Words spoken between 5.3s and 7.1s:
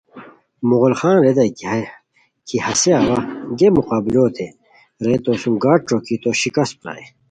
سوم گاٹ ݯوکی تو شکست پرائے